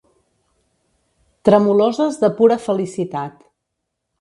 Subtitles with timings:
[1.49, 3.41] Tremoloses de pura felicitat.